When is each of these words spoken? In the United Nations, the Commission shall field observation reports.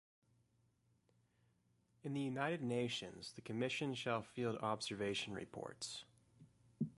In 2.03 2.15
the 2.15 2.21
United 2.21 2.63
Nations, 2.63 3.33
the 3.35 3.41
Commission 3.41 3.93
shall 3.93 4.23
field 4.23 4.57
observation 4.63 5.35
reports. 5.35 6.05